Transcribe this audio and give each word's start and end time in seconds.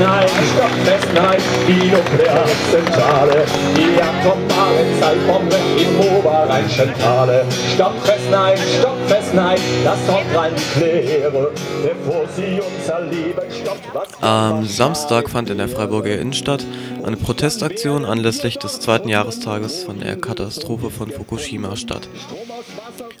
Fessenheim, 0.00 0.28
stopp 0.54 0.70
Fessenheim, 0.86 1.40
die 1.68 1.90
Nuklearzentrale, 1.90 3.44
die 3.76 4.02
atomare 4.02 4.86
Zeitbombe 4.98 5.56
im 5.76 6.16
Oberrheinischen 6.16 6.94
Tale. 6.98 7.44
Stopp 7.74 7.92
Fessenheim, 8.02 8.56
stopp 8.78 8.96
Fessenheim, 9.08 9.58
das 9.84 9.98
Hotline 10.08 10.56
kläre, 10.72 11.52
bevor 11.82 12.26
sie 12.34 12.60
uns 12.62 12.88
erleben, 12.88 13.42
stoppt. 13.50 14.22
Am 14.22 14.64
Samstag 14.64 15.28
fand 15.28 15.50
in 15.50 15.58
der 15.58 15.68
Freiburger 15.68 16.18
Innenstadt 16.18 16.64
eine 17.02 17.18
Protestaktion 17.18 18.06
anlässlich 18.06 18.58
des 18.58 18.80
zweiten 18.80 19.10
Jahrestages 19.10 19.84
von 19.84 20.00
der 20.00 20.16
Katastrophe 20.16 20.88
von 20.88 21.10
Fukushima 21.10 21.76
statt. 21.76 22.08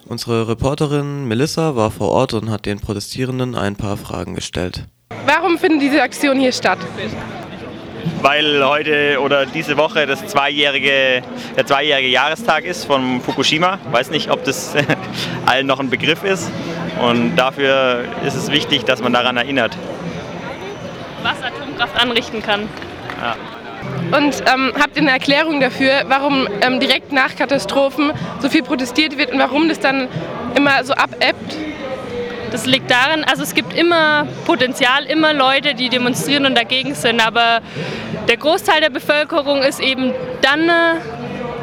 Unsere 0.06 0.48
Reporterin 0.48 1.26
Melissa 1.28 1.76
war 1.76 1.90
vor 1.90 2.08
Ort 2.08 2.32
und 2.32 2.48
hat 2.48 2.64
den 2.64 2.80
Protestierenden 2.80 3.54
ein 3.54 3.76
paar 3.76 3.98
Fragen 3.98 4.34
gestellt. 4.34 4.86
Warum 5.26 5.58
finden 5.58 5.80
diese 5.80 6.02
Aktionen 6.02 6.40
hier 6.40 6.52
statt? 6.52 6.78
weil 8.22 8.64
heute 8.64 9.20
oder 9.20 9.46
diese 9.46 9.76
Woche 9.76 10.06
das 10.06 10.26
zweijährige, 10.26 11.22
der 11.56 11.66
zweijährige 11.66 12.08
Jahrestag 12.08 12.64
ist 12.64 12.84
von 12.84 13.20
Fukushima. 13.20 13.78
Ich 13.86 13.92
weiß 13.92 14.10
nicht, 14.10 14.30
ob 14.30 14.44
das 14.44 14.74
allen 15.46 15.66
noch 15.66 15.80
ein 15.80 15.90
Begriff 15.90 16.24
ist. 16.24 16.50
Und 17.00 17.36
dafür 17.36 18.04
ist 18.26 18.34
es 18.34 18.50
wichtig, 18.50 18.84
dass 18.84 19.02
man 19.02 19.12
daran 19.12 19.36
erinnert. 19.36 19.76
Was 21.22 21.42
Atomkraft 21.42 22.00
anrichten 22.00 22.42
kann. 22.42 22.68
Ja. 23.20 23.36
Und 24.16 24.42
ähm, 24.52 24.72
habt 24.78 24.96
ihr 24.96 25.02
eine 25.02 25.10
Erklärung 25.10 25.60
dafür, 25.60 26.04
warum 26.08 26.46
ähm, 26.60 26.80
direkt 26.80 27.12
nach 27.12 27.36
Katastrophen 27.36 28.12
so 28.40 28.48
viel 28.48 28.62
protestiert 28.62 29.16
wird 29.16 29.32
und 29.32 29.38
warum 29.38 29.68
das 29.68 29.80
dann 29.80 30.08
immer 30.54 30.84
so 30.84 30.92
abebbt? 30.94 31.56
Das 32.50 32.66
liegt 32.66 32.90
daran, 32.90 33.24
also 33.24 33.42
es 33.42 33.54
gibt 33.54 33.72
immer 33.72 34.26
Potenzial, 34.44 35.04
immer 35.04 35.32
Leute, 35.32 35.74
die 35.74 35.88
demonstrieren 35.88 36.46
und 36.46 36.56
dagegen 36.56 36.94
sind, 36.94 37.24
aber 37.24 37.60
der 38.28 38.36
Großteil 38.36 38.80
der 38.80 38.90
Bevölkerung 38.90 39.62
ist 39.62 39.80
eben 39.80 40.12
dann 40.42 40.68
äh, 40.68 40.72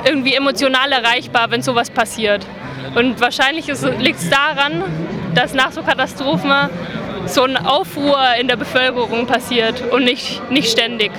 irgendwie 0.06 0.34
emotional 0.34 0.92
erreichbar, 0.92 1.52
wenn 1.52 1.62
sowas 1.62 1.90
passiert. 1.90 2.46
Und 2.96 3.20
wahrscheinlich 3.20 3.68
liegt 4.00 4.20
es 4.20 4.30
daran, 4.30 4.84
dass 5.36 5.54
nach 5.54 5.72
so 5.72 5.84
Katastrophen 5.84 6.52
so 7.26 7.44
ein 7.44 7.58
Aufruhr 7.58 8.18
in 8.40 8.48
der 8.48 8.56
Bevölkerung 8.56 9.28
passiert 9.28 9.84
und 9.92 10.06
nicht, 10.06 10.50
nicht 10.50 10.72
ständig. 10.72 11.12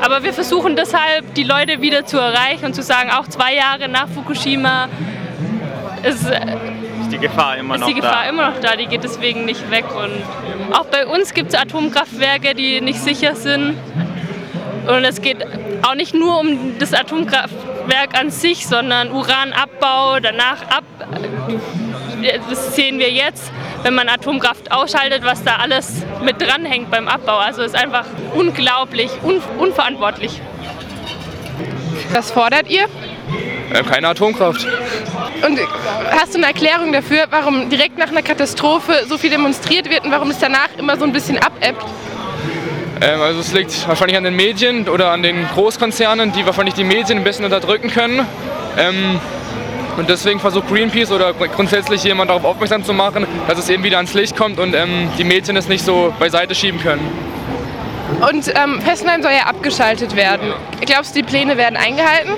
Aber 0.00 0.22
wir 0.22 0.32
versuchen 0.32 0.76
deshalb, 0.76 1.34
die 1.34 1.44
Leute 1.44 1.80
wieder 1.80 2.04
zu 2.04 2.18
erreichen 2.18 2.66
und 2.66 2.74
zu 2.74 2.82
sagen, 2.82 3.10
auch 3.10 3.26
zwei 3.28 3.54
Jahre 3.54 3.88
nach 3.88 4.08
Fukushima 4.08 4.88
ist, 6.02 6.26
ist 7.08 7.12
die 7.12 7.26
Gefahr 7.26 7.56
immer 7.56 7.74
ist 7.74 7.80
noch 7.80 7.88
die 7.88 7.94
Gefahr 7.94 8.24
da. 8.24 8.28
immer 8.28 8.50
noch 8.50 8.60
da, 8.60 8.76
die 8.76 8.86
geht 8.86 9.04
deswegen 9.04 9.44
nicht 9.44 9.70
weg. 9.70 9.84
Und 9.94 10.74
auch 10.74 10.86
bei 10.86 11.06
uns 11.06 11.34
gibt 11.34 11.52
es 11.52 11.58
Atomkraftwerke, 11.58 12.54
die 12.54 12.80
nicht 12.80 13.00
sicher 13.00 13.34
sind. 13.34 13.76
Und 14.86 15.04
es 15.04 15.20
geht 15.20 15.44
auch 15.82 15.94
nicht 15.94 16.14
nur 16.14 16.40
um 16.40 16.78
das 16.78 16.94
Atomkraftwerk 16.94 18.18
an 18.18 18.30
sich, 18.30 18.66
sondern 18.66 19.12
Uranabbau, 19.12 20.20
danach 20.20 20.62
ab. 20.62 20.84
Das 22.50 22.74
sehen 22.74 22.98
wir 22.98 23.10
jetzt, 23.10 23.52
wenn 23.82 23.94
man 23.94 24.08
Atomkraft 24.08 24.72
ausschaltet, 24.72 25.24
was 25.24 25.44
da 25.44 25.56
alles 25.56 26.04
mit 26.22 26.40
dranhängt 26.40 26.90
beim 26.90 27.06
Abbau. 27.06 27.36
Also 27.36 27.62
es 27.62 27.72
ist 27.72 27.76
einfach 27.76 28.06
unglaublich, 28.34 29.10
un 29.22 29.40
unverantwortlich. 29.58 30.40
Was 32.12 32.30
fordert 32.30 32.68
ihr? 32.70 32.86
Äh, 33.72 33.82
keine 33.82 34.08
Atomkraft. 34.08 34.66
Und 35.46 35.58
hast 36.10 36.34
du 36.34 36.38
eine 36.38 36.46
Erklärung 36.46 36.92
dafür, 36.92 37.24
warum 37.30 37.68
direkt 37.68 37.98
nach 37.98 38.08
einer 38.08 38.22
Katastrophe 38.22 39.04
so 39.08 39.18
viel 39.18 39.30
demonstriert 39.30 39.90
wird 39.90 40.04
und 40.04 40.10
warum 40.10 40.30
es 40.30 40.38
danach 40.38 40.68
immer 40.78 40.96
so 40.96 41.04
ein 41.04 41.12
bisschen 41.12 41.38
abebbt? 41.38 41.84
Ähm, 43.00 43.20
also 43.20 43.40
es 43.40 43.52
liegt 43.52 43.86
wahrscheinlich 43.86 44.16
an 44.16 44.24
den 44.24 44.34
Medien 44.36 44.88
oder 44.88 45.10
an 45.10 45.22
den 45.22 45.46
Großkonzernen, 45.48 46.32
die 46.32 46.44
wahrscheinlich 46.46 46.74
die 46.74 46.84
Medien 46.84 47.18
ein 47.18 47.24
bisschen 47.24 47.44
unterdrücken 47.44 47.90
können. 47.90 48.26
Ähm, 48.76 49.20
und 49.96 50.08
deswegen 50.08 50.38
versucht 50.38 50.68
Greenpeace 50.68 51.10
oder 51.10 51.32
grundsätzlich 51.32 52.04
jemand 52.04 52.30
darauf 52.30 52.44
aufmerksam 52.44 52.84
zu 52.84 52.92
machen, 52.92 53.26
dass 53.48 53.58
es 53.58 53.68
eben 53.68 53.82
wieder 53.82 53.96
ans 53.96 54.14
Licht 54.14 54.36
kommt 54.36 54.60
und 54.60 54.74
ähm, 54.74 55.10
die 55.18 55.24
Medien 55.24 55.56
es 55.56 55.68
nicht 55.68 55.84
so 55.84 56.14
beiseite 56.18 56.54
schieben 56.54 56.80
können. 56.80 57.06
Und 58.20 58.48
ähm, 58.48 58.80
Fessenheim 58.80 59.22
soll 59.22 59.32
ja 59.32 59.46
abgeschaltet 59.46 60.16
werden. 60.16 60.52
Glaubst 60.86 61.14
du, 61.14 61.20
die 61.20 61.26
Pläne 61.26 61.56
werden 61.56 61.76
eingehalten? 61.76 62.32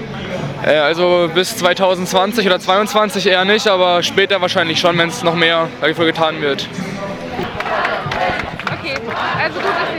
Äh, 0.65 0.75
also 0.77 1.31
bis 1.35 1.57
2020 1.57 2.47
oder 2.47 2.61
2022 2.61 3.27
eher 3.27 3.45
nicht, 3.45 3.67
aber 3.67 4.03
später 4.03 4.41
wahrscheinlich 4.41 4.79
schon, 4.79 4.97
wenn 4.99 5.09
es 5.09 5.23
noch 5.23 5.35
mehr 5.35 5.69
dafür 5.81 6.07
getan 6.07 6.41
wird. 6.41 6.67
Okay, 8.67 8.95
also 9.43 9.61
gut, 9.61 9.71
dass 9.71 9.91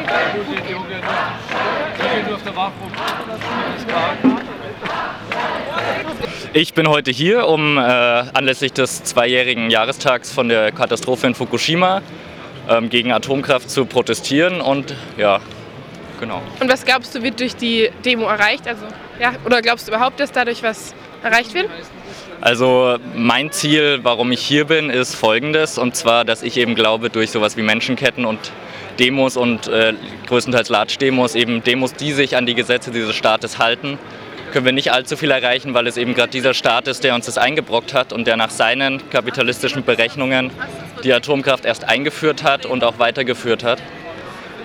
Ich 6.53 6.73
bin 6.73 6.87
heute 6.87 7.11
hier, 7.11 7.47
um 7.47 7.77
äh, 7.77 7.81
anlässlich 7.81 8.73
des 8.73 9.05
zweijährigen 9.05 9.69
Jahrestags 9.69 10.31
von 10.31 10.49
der 10.49 10.73
Katastrophe 10.73 11.27
in 11.27 11.33
Fukushima 11.33 12.01
ähm, 12.69 12.89
gegen 12.89 13.11
Atomkraft 13.13 13.69
zu 13.69 13.85
protestieren 13.85 14.59
und 14.59 14.93
ja, 15.17 15.39
genau. 16.19 16.41
Und 16.59 16.69
was 16.69 16.83
glaubst 16.83 17.15
du, 17.15 17.23
wird 17.23 17.39
durch 17.39 17.55
die 17.55 17.89
Demo 18.03 18.25
erreicht? 18.25 18.67
Also, 18.67 18.85
ja, 19.21 19.33
oder 19.45 19.61
glaubst 19.61 19.87
du 19.87 19.91
überhaupt, 19.91 20.19
dass 20.19 20.31
dadurch 20.31 20.63
was 20.63 20.95
erreicht 21.23 21.53
wird? 21.53 21.69
Also 22.41 22.97
mein 23.15 23.51
Ziel, 23.51 23.99
warum 24.01 24.31
ich 24.31 24.41
hier 24.41 24.65
bin, 24.65 24.89
ist 24.89 25.15
folgendes. 25.15 25.77
Und 25.77 25.95
zwar, 25.95 26.25
dass 26.25 26.41
ich 26.41 26.57
eben 26.57 26.73
glaube, 26.73 27.11
durch 27.11 27.29
sowas 27.29 27.55
wie 27.55 27.61
Menschenketten 27.61 28.25
und 28.25 28.51
Demos 28.97 29.37
und 29.37 29.67
äh, 29.67 29.93
größtenteils 30.27 30.69
Large-Demos, 30.69 31.35
eben 31.35 31.63
Demos, 31.63 31.93
die 31.93 32.13
sich 32.13 32.35
an 32.35 32.47
die 32.47 32.55
Gesetze 32.55 32.89
dieses 32.89 33.15
Staates 33.15 33.59
halten, 33.59 33.99
können 34.51 34.65
wir 34.65 34.73
nicht 34.73 34.91
allzu 34.91 35.15
viel 35.15 35.31
erreichen, 35.31 35.75
weil 35.75 35.85
es 35.85 35.97
eben 35.97 36.15
gerade 36.15 36.31
dieser 36.31 36.55
Staat 36.55 36.87
ist, 36.87 37.03
der 37.03 37.13
uns 37.13 37.27
das 37.27 37.37
eingebrockt 37.37 37.93
hat 37.93 38.11
und 38.11 38.25
der 38.25 38.37
nach 38.37 38.49
seinen 38.49 39.07
kapitalistischen 39.11 39.85
Berechnungen 39.85 40.49
die 41.03 41.13
Atomkraft 41.13 41.63
erst 41.63 41.87
eingeführt 41.87 42.43
hat 42.43 42.65
und 42.65 42.83
auch 42.83 42.97
weitergeführt 42.97 43.63
hat. 43.63 43.81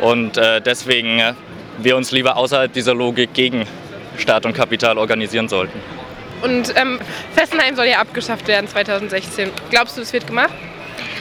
Und 0.01 0.39
äh, 0.39 0.61
deswegen 0.63 1.19
äh, 1.19 1.35
wir 1.79 1.97
uns 1.97 2.11
lieber 2.11 2.37
außerhalb 2.37 2.73
dieser 2.73 2.95
Logik 2.95 3.35
gegen 3.35 3.67
Staat 4.21 4.47
und 4.47 4.55
Kapital 4.55 4.99
organisieren 4.99 5.49
sollten. 5.49 5.81
Und 6.43 6.75
ähm, 6.77 6.99
Fessenheim 7.35 7.77
soll 7.77 7.87
ja 7.87 7.99
abgeschafft 7.99 8.47
werden 8.47 8.69
2016. 8.69 9.51
Glaubst 9.71 9.97
du, 9.97 10.01
das 10.01 10.13
wird 10.13 10.27
gemacht? 10.27 10.53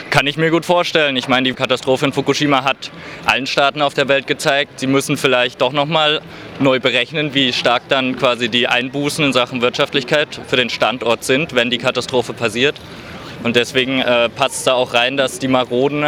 Kann 0.09 0.27
ich 0.27 0.37
mir 0.37 0.49
gut 0.49 0.65
vorstellen. 0.65 1.17
Ich 1.17 1.27
meine, 1.27 1.49
die 1.49 1.53
Katastrophe 1.53 2.05
in 2.05 2.13
Fukushima 2.13 2.63
hat 2.63 2.89
allen 3.25 3.47
Staaten 3.47 3.81
auf 3.81 3.93
der 3.93 4.07
Welt 4.07 4.27
gezeigt, 4.27 4.79
sie 4.79 4.87
müssen 4.87 5.17
vielleicht 5.17 5.59
doch 5.61 5.73
nochmal 5.73 6.21
neu 6.59 6.79
berechnen, 6.79 7.33
wie 7.33 7.51
stark 7.51 7.83
dann 7.89 8.15
quasi 8.15 8.47
die 8.47 8.67
Einbußen 8.67 9.25
in 9.25 9.33
Sachen 9.33 9.61
Wirtschaftlichkeit 9.61 10.39
für 10.47 10.55
den 10.55 10.69
Standort 10.69 11.23
sind, 11.25 11.53
wenn 11.53 11.69
die 11.69 11.79
Katastrophe 11.79 12.31
passiert. 12.31 12.75
Und 13.43 13.57
deswegen 13.57 13.99
äh, 13.99 14.29
passt 14.29 14.55
es 14.55 14.63
da 14.63 14.73
auch 14.73 14.93
rein, 14.93 15.17
dass 15.17 15.39
die 15.39 15.49
maroden 15.49 16.05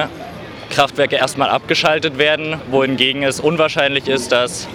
Kraftwerke 0.70 1.18
erstmal 1.18 1.50
abgeschaltet 1.50 2.18
werden, 2.18 2.62
wohingegen 2.72 3.24
es 3.24 3.40
unwahrscheinlich 3.40 4.08
ist, 4.08 4.32
dass 4.32 4.68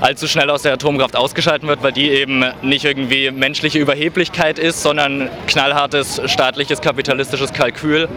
allzu 0.00 0.26
schnell 0.26 0.50
aus 0.50 0.62
der 0.62 0.72
Atomkraft 0.72 1.16
ausgeschaltet 1.16 1.68
wird, 1.68 1.82
weil 1.82 1.92
die 1.92 2.10
eben 2.10 2.44
nicht 2.62 2.84
irgendwie 2.84 3.30
menschliche 3.30 3.78
Überheblichkeit 3.78 4.58
ist, 4.58 4.82
sondern 4.82 5.28
knallhartes 5.46 6.20
staatliches 6.26 6.80
kapitalistisches 6.80 7.52
Kalkül. 7.52 8.08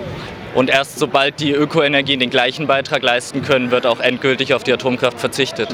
Und 0.55 0.69
erst 0.69 0.99
sobald 0.99 1.39
die 1.39 1.51
Ökoenergien 1.51 2.19
den 2.19 2.29
gleichen 2.29 2.67
Beitrag 2.67 3.01
leisten 3.01 3.41
können, 3.41 3.71
wird 3.71 3.85
auch 3.85 3.99
endgültig 3.99 4.53
auf 4.53 4.63
die 4.63 4.71
Atomkraft 4.71 5.19
verzichtet. 5.19 5.69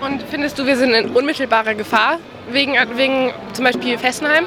Und 0.00 0.22
findest 0.30 0.58
du, 0.58 0.66
wir 0.66 0.76
sind 0.76 0.94
in 0.94 1.10
unmittelbarer 1.10 1.74
Gefahr 1.74 2.18
wegen, 2.50 2.74
wegen 2.96 3.32
zum 3.52 3.64
Beispiel 3.64 3.98
Fessenheim? 3.98 4.46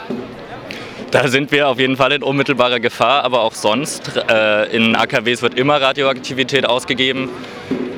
Da 1.12 1.28
sind 1.28 1.52
wir 1.52 1.68
auf 1.68 1.78
jeden 1.78 1.96
Fall 1.96 2.12
in 2.14 2.24
unmittelbarer 2.24 2.80
Gefahr, 2.80 3.24
aber 3.24 3.42
auch 3.42 3.54
sonst. 3.54 4.20
Äh, 4.32 4.76
in 4.76 4.96
AKWs 4.96 5.44
wird 5.44 5.54
immer 5.54 5.80
Radioaktivität 5.80 6.66
ausgegeben. 6.66 7.30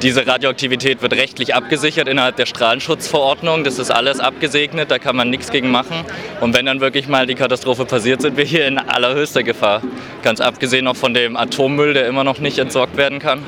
Diese 0.06 0.28
Radioaktivität 0.28 1.02
wird 1.02 1.14
rechtlich 1.14 1.56
abgesichert 1.56 2.08
innerhalb 2.08 2.36
der 2.36 2.46
Strahlenschutzverordnung. 2.46 3.64
Das 3.64 3.80
ist 3.80 3.90
alles 3.90 4.20
abgesegnet, 4.20 4.92
da 4.92 5.00
kann 5.00 5.16
man 5.16 5.32
nichts 5.32 5.50
gegen 5.50 5.72
machen. 5.72 6.06
Und 6.42 6.56
wenn 6.56 6.68
dann 6.68 6.80
wirklich 6.80 7.08
mal 7.08 7.26
die 7.26 7.34
Katastrophe 7.34 7.86
passiert, 7.86 8.22
sind 8.22 8.38
wir 8.38 8.46
hier 8.46 8.68
in 8.68 8.78
allerhöchster 8.78 9.42
Gefahr. 9.42 9.82
Ganz 10.22 10.42
abgesehen 10.42 10.88
auch 10.88 10.96
von 10.96 11.16
dem 11.16 11.36
Atommüll, 11.36 11.96
der 11.96 12.06
immer 12.06 12.24
noch 12.24 12.38
nicht 12.38 12.60
entsorgt 12.60 12.98
werden 12.98 13.18
kann. 13.18 13.40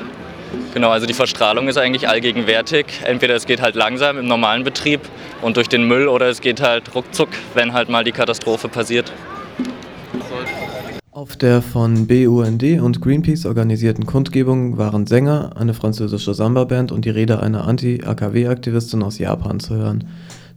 Genau, 0.74 0.90
also 0.90 1.06
die 1.06 1.14
Verstrahlung 1.14 1.68
ist 1.68 1.78
eigentlich 1.78 2.08
allgegenwärtig. 2.08 2.86
Entweder 3.04 3.36
es 3.36 3.46
geht 3.46 3.62
halt 3.62 3.76
langsam 3.76 4.18
im 4.18 4.26
normalen 4.26 4.64
Betrieb 4.64 5.02
und 5.42 5.56
durch 5.56 5.68
den 5.68 5.84
Müll 5.84 6.08
oder 6.08 6.26
es 6.26 6.40
geht 6.40 6.60
halt 6.60 6.92
ruckzuck, 6.92 7.28
wenn 7.54 7.72
halt 7.72 7.88
mal 7.88 8.02
die 8.02 8.10
Katastrophe 8.10 8.66
passiert. 8.66 9.12
Auf 11.18 11.34
der 11.34 11.62
von 11.62 12.06
BUND 12.06 12.62
und 12.80 13.00
Greenpeace 13.00 13.46
organisierten 13.46 14.06
Kundgebung 14.06 14.78
waren 14.78 15.08
Sänger, 15.08 15.50
eine 15.56 15.74
französische 15.74 16.32
Samba-Band 16.32 16.92
und 16.92 17.04
die 17.04 17.10
Rede 17.10 17.42
einer 17.42 17.66
Anti-AKW-Aktivistin 17.66 19.02
aus 19.02 19.18
Japan 19.18 19.58
zu 19.58 19.74
hören. 19.74 20.04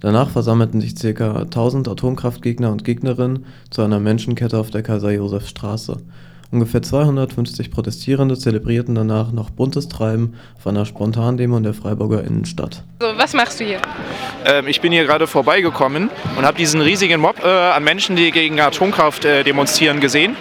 Danach 0.01 0.29
versammelten 0.29 0.79
sich 0.79 0.93
ca. 0.93 1.41
1000 1.41 1.87
Atomkraftgegner 1.87 2.71
und 2.71 2.83
Gegnerinnen 2.83 3.47
zu 3.71 3.81
einer 3.81 3.99
Menschenkette 3.99 4.59
auf 4.59 4.69
der 4.69 4.83
Kaiser-Josef-Straße. 4.83 5.97
Ungefähr 6.51 6.81
250 6.81 7.71
Protestierende 7.71 8.37
zelebrierten 8.37 8.93
danach 8.93 9.31
noch 9.31 9.51
buntes 9.51 9.87
Treiben 9.87 10.35
auf 10.57 10.67
einer 10.67 10.85
Spontandemo 10.85 11.55
in 11.55 11.63
der 11.63 11.73
Freiburger 11.73 12.25
Innenstadt. 12.25 12.83
So, 12.99 13.07
was 13.15 13.33
machst 13.33 13.61
du 13.61 13.63
hier? 13.63 13.79
Ähm, 14.45 14.67
ich 14.67 14.81
bin 14.81 14.91
hier 14.91 15.05
gerade 15.05 15.27
vorbeigekommen 15.27 16.09
und 16.37 16.45
habe 16.45 16.57
diesen 16.57 16.81
riesigen 16.81 17.21
Mob 17.21 17.41
äh, 17.41 17.47
an 17.47 17.85
Menschen, 17.85 18.17
die 18.17 18.31
gegen 18.31 18.59
Atomkraft 18.59 19.23
äh, 19.23 19.43
demonstrieren, 19.45 20.01
gesehen. 20.01 20.35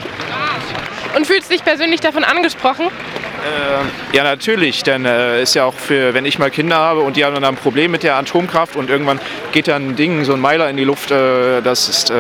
Und 1.16 1.28
fühlst 1.28 1.50
dich 1.52 1.64
persönlich 1.64 2.00
davon 2.00 2.24
angesprochen? 2.24 2.86
Äh, 2.86 4.16
ja, 4.16 4.24
natürlich, 4.24 4.82
denn 4.82 5.04
äh, 5.04 5.42
ist 5.42 5.54
ja 5.54 5.64
auch 5.64 5.74
für, 5.74 6.12
wenn 6.12 6.24
ich 6.24 6.40
mal 6.40 6.50
Kinder 6.50 6.76
habe 6.76 7.00
und 7.00 7.16
die 7.16 7.24
haben 7.24 7.34
dann 7.34 7.44
ein 7.44 7.56
Problem 7.56 7.92
mit 7.92 8.02
der 8.02 8.16
Atomkraft 8.16 8.74
und 8.74 8.90
irgendwann 8.90 9.20
geht 9.52 9.68
dann 9.68 9.90
ein 9.90 9.96
Ding, 9.96 10.24
so 10.24 10.34
ein 10.34 10.40
Meiler 10.40 10.68
in 10.68 10.76
die 10.76 10.84
Luft, 10.84 11.10
äh, 11.12 11.62
das 11.62 11.88
ist 11.88 12.12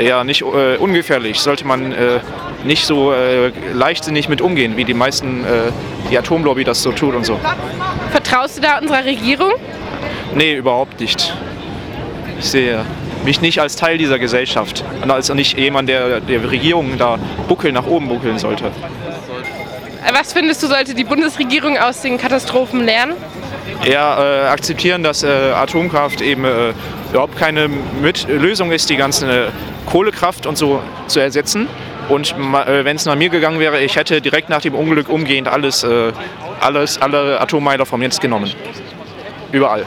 ja 0.00 0.24
nicht 0.24 0.42
äh, 0.42 0.76
ungefährlich. 0.76 1.40
Sollte 1.40 1.66
man 1.66 1.92
äh, 1.92 2.20
nicht 2.64 2.84
so 2.84 3.12
äh, 3.12 3.52
leichtsinnig 3.72 4.28
mit 4.28 4.40
umgehen, 4.40 4.76
wie 4.76 4.84
die 4.84 4.94
meisten, 4.94 5.44
äh, 5.44 5.72
die 6.10 6.18
Atomlobby 6.18 6.64
das 6.64 6.82
so 6.82 6.92
tut 6.92 7.14
und 7.14 7.24
so. 7.24 7.38
Vertraust 8.10 8.58
du 8.58 8.62
da 8.62 8.78
unserer 8.78 9.04
Regierung? 9.04 9.52
Nee, 10.34 10.54
überhaupt 10.54 11.00
nicht. 11.00 11.34
Ich 12.38 12.46
sehe 12.46 12.84
mich 13.24 13.40
nicht 13.40 13.60
als 13.60 13.76
Teil 13.76 13.96
dieser 13.96 14.18
Gesellschaft 14.18 14.84
und 15.02 15.10
als 15.10 15.32
nicht 15.32 15.58
jemand, 15.58 15.88
der 15.88 16.20
der 16.20 16.50
Regierung 16.50 16.98
da 16.98 17.18
buckeln 17.48 17.74
nach 17.74 17.86
oben 17.86 18.08
buckeln 18.08 18.38
sollte. 18.38 18.70
Was 20.12 20.34
findest 20.34 20.62
du, 20.62 20.66
sollte 20.66 20.94
die 20.94 21.04
Bundesregierung 21.04 21.78
aus 21.78 22.02
den 22.02 22.18
Katastrophen 22.18 22.84
lernen? 22.84 23.14
eher 23.84 24.42
äh, 24.44 24.48
akzeptieren, 24.48 25.02
dass 25.02 25.22
äh, 25.22 25.28
Atomkraft 25.28 26.20
eben 26.20 26.44
äh, 26.44 26.72
überhaupt 27.10 27.36
keine 27.36 27.68
mit 27.68 28.28
Lösung 28.28 28.72
ist, 28.72 28.90
die 28.90 28.96
ganze 28.96 29.46
äh, 29.46 29.48
Kohlekraft 29.86 30.46
und 30.46 30.56
so 30.56 30.82
zu 31.06 31.20
ersetzen. 31.20 31.68
Und 32.08 32.32
äh, 32.32 32.84
wenn 32.84 32.96
es 32.96 33.06
nach 33.06 33.16
mir 33.16 33.28
gegangen 33.30 33.60
wäre, 33.60 33.80
ich 33.80 33.96
hätte 33.96 34.20
direkt 34.20 34.48
nach 34.48 34.60
dem 34.60 34.74
Unglück 34.74 35.08
umgehend 35.08 35.48
alles, 35.48 35.84
äh, 35.84 36.12
alles 36.60 37.00
alle 37.00 37.40
Atommeiler 37.40 37.86
vom 37.86 38.00
Netz 38.00 38.20
genommen. 38.20 38.52
Überall. 39.52 39.86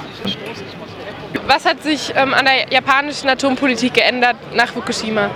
Was 1.48 1.66
hat 1.66 1.84
sich 1.84 2.14
ähm, 2.16 2.34
an 2.34 2.46
der 2.46 2.72
japanischen 2.72 3.30
Atompolitik 3.30 3.94
geändert 3.94 4.36
nach 4.56 4.70
Fukushima? 4.70 5.30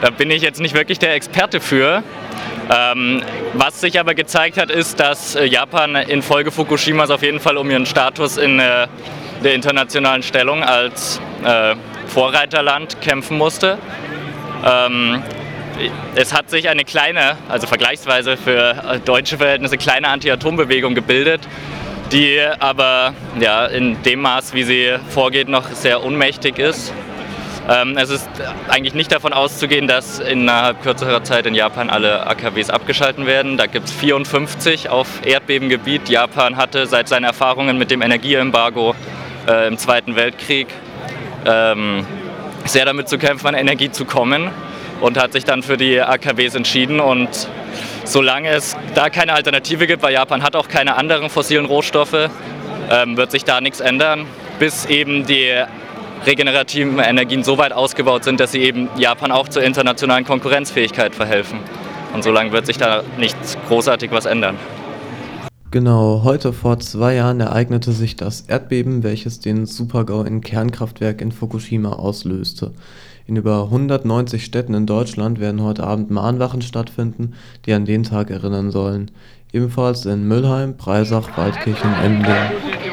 Da 0.00 0.10
bin 0.10 0.30
ich 0.30 0.42
jetzt 0.42 0.60
nicht 0.60 0.74
wirklich 0.74 0.98
der 0.98 1.14
Experte 1.14 1.60
für. 1.60 2.02
Ähm, 2.70 3.22
was 3.54 3.80
sich 3.80 3.98
aber 3.98 4.14
gezeigt 4.14 4.58
hat, 4.58 4.70
ist, 4.70 5.00
dass 5.00 5.34
äh, 5.34 5.44
Japan 5.44 5.96
infolge 5.96 6.50
Fukushimas 6.50 7.10
auf 7.10 7.22
jeden 7.22 7.40
Fall 7.40 7.56
um 7.56 7.70
ihren 7.70 7.86
Status 7.86 8.36
in 8.36 8.60
äh, 8.60 8.86
der 9.42 9.54
internationalen 9.54 10.22
Stellung 10.22 10.62
als 10.62 11.20
äh, 11.44 11.74
Vorreiterland 12.08 13.00
kämpfen 13.00 13.38
musste. 13.38 13.78
Ähm, 14.64 15.22
es 16.14 16.34
hat 16.34 16.50
sich 16.50 16.68
eine 16.68 16.84
kleine, 16.84 17.36
also 17.48 17.66
vergleichsweise 17.66 18.36
für 18.36 19.00
deutsche 19.04 19.38
Verhältnisse, 19.38 19.78
kleine 19.78 20.08
Anti-Atom-Bewegung 20.08 20.94
gebildet, 20.94 21.40
die 22.10 22.40
aber 22.58 23.14
ja, 23.38 23.66
in 23.66 24.02
dem 24.02 24.20
Maß, 24.22 24.54
wie 24.54 24.64
sie 24.64 24.96
vorgeht, 25.10 25.48
noch 25.48 25.70
sehr 25.70 26.02
unmächtig 26.02 26.58
ist. 26.58 26.92
Ähm, 27.68 27.98
es 27.98 28.08
ist 28.08 28.28
eigentlich 28.68 28.94
nicht 28.94 29.12
davon 29.12 29.34
auszugehen, 29.34 29.86
dass 29.86 30.20
innerhalb 30.20 30.82
kürzerer 30.82 31.22
Zeit 31.22 31.44
in 31.44 31.54
Japan 31.54 31.90
alle 31.90 32.26
AKWs 32.26 32.70
abgeschalten 32.70 33.26
werden. 33.26 33.58
Da 33.58 33.66
gibt 33.66 33.86
es 33.88 33.92
54 33.92 34.88
auf 34.88 35.06
Erdbebengebiet. 35.26 36.08
Japan 36.08 36.56
hatte 36.56 36.86
seit 36.86 37.08
seinen 37.08 37.24
Erfahrungen 37.24 37.76
mit 37.76 37.90
dem 37.90 38.00
Energieembargo 38.00 38.94
äh, 39.46 39.68
im 39.68 39.76
Zweiten 39.76 40.16
Weltkrieg 40.16 40.68
ähm, 41.46 42.06
sehr 42.64 42.84
damit 42.84 43.08
zu 43.08 43.18
kämpfen, 43.18 43.46
an 43.48 43.54
Energie 43.54 43.90
zu 43.90 44.04
kommen 44.04 44.50
und 45.00 45.18
hat 45.18 45.32
sich 45.32 45.44
dann 45.44 45.62
für 45.62 45.76
die 45.76 46.00
AKWs 46.00 46.54
entschieden. 46.54 47.00
Und 47.00 47.28
solange 48.04 48.50
es 48.50 48.76
da 48.94 49.10
keine 49.10 49.32
Alternative 49.32 49.86
gibt, 49.86 50.02
weil 50.02 50.12
Japan 50.12 50.42
hat 50.42 50.56
auch 50.56 50.68
keine 50.68 50.96
anderen 50.96 51.30
fossilen 51.30 51.64
Rohstoffe, 51.64 52.30
ähm, 52.90 53.16
wird 53.16 53.30
sich 53.30 53.44
da 53.44 53.60
nichts 53.60 53.80
ändern, 53.80 54.26
bis 54.58 54.86
eben 54.86 55.26
die 55.26 55.62
regenerativen 56.26 56.98
Energien 56.98 57.44
so 57.44 57.58
weit 57.58 57.72
ausgebaut 57.72 58.24
sind, 58.24 58.40
dass 58.40 58.52
sie 58.52 58.60
eben 58.60 58.88
Japan 58.96 59.30
auch 59.30 59.48
zur 59.48 59.62
internationalen 59.62 60.24
Konkurrenzfähigkeit 60.24 61.14
verhelfen. 61.14 61.60
Und 62.12 62.24
solange 62.24 62.52
wird 62.52 62.66
sich 62.66 62.78
da 62.78 63.02
nichts 63.18 63.56
großartig 63.68 64.10
was 64.10 64.26
ändern. 64.26 64.56
Genau, 65.70 66.22
heute 66.24 66.54
vor 66.54 66.78
zwei 66.78 67.16
Jahren 67.16 67.40
ereignete 67.40 67.92
sich 67.92 68.16
das 68.16 68.40
Erdbeben, 68.40 69.02
welches 69.02 69.38
den 69.40 69.66
Supergau 69.66 70.22
in 70.22 70.40
Kernkraftwerk 70.40 71.20
in 71.20 71.30
Fukushima 71.30 71.90
auslöste. 71.90 72.72
In 73.26 73.36
über 73.36 73.64
190 73.64 74.42
Städten 74.42 74.72
in 74.72 74.86
Deutschland 74.86 75.40
werden 75.40 75.62
heute 75.62 75.84
Abend 75.84 76.10
Mahnwachen 76.10 76.62
stattfinden, 76.62 77.34
die 77.66 77.74
an 77.74 77.84
den 77.84 78.02
Tag 78.02 78.30
erinnern 78.30 78.70
sollen. 78.70 79.10
Ebenfalls 79.52 80.06
in 80.06 80.26
Müllheim, 80.26 80.78
Breisach, 80.78 81.36
Waldkirch 81.36 81.84
und 81.84 81.92
Emden. 82.02 82.87